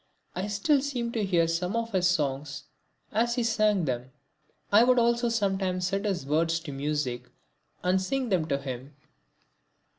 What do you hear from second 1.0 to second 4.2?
to hear some of his songs as he sang them.